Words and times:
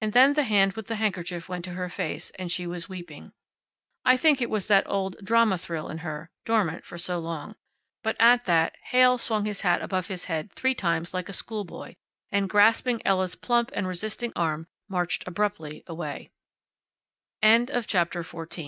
And 0.00 0.12
then 0.12 0.34
the 0.34 0.44
hand 0.44 0.74
with 0.74 0.86
the 0.86 0.94
handkerchief 0.94 1.48
went 1.48 1.64
to 1.64 1.72
her 1.72 1.88
face, 1.88 2.30
and 2.38 2.52
she 2.52 2.68
was 2.68 2.88
weeping. 2.88 3.32
I 4.04 4.16
think 4.16 4.40
it 4.40 4.48
was 4.48 4.68
that 4.68 4.88
old 4.88 5.16
drama 5.24 5.58
thrill 5.58 5.88
in 5.88 5.98
her, 6.06 6.30
dormant 6.44 6.84
for 6.84 6.96
so 6.96 7.18
long. 7.18 7.56
But 8.04 8.14
at 8.20 8.44
that 8.44 8.76
Heyl 8.92 9.18
swung 9.18 9.46
his 9.46 9.62
hat 9.62 9.82
above 9.82 10.06
his 10.06 10.26
head, 10.26 10.52
three 10.52 10.76
times, 10.76 11.12
like 11.12 11.28
a 11.28 11.32
schoolboy, 11.32 11.94
and, 12.30 12.48
grasping 12.48 13.04
Ella's 13.04 13.34
plump 13.34 13.72
and 13.74 13.88
resisting 13.88 14.32
arm, 14.36 14.68
marched 14.88 15.26
abruptly 15.26 15.82
away. 15.88 16.30
CHAPTER 17.42 17.42
FIFTEEN 17.42 17.66
The 17.66 17.72
first 17.82 17.90
week 17.90 17.90
in 17.90 17.90
June 17.90 17.90
found 17.90 17.90
her 17.90 17.98
back 17.98 18.14
in 18.14 18.28
New 18.28 18.38
York. 18.38 18.56